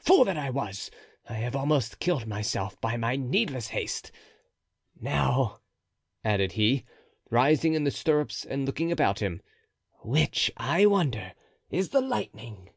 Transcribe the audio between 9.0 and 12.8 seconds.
him, "which, I wonder, is the Lightning?"